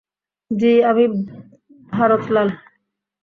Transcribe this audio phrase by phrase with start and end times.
[0.51, 1.05] জ্বি, আমি
[1.93, 2.49] ভারত লাল।